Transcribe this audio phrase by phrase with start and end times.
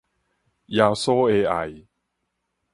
[0.65, 1.85] 耶穌的愛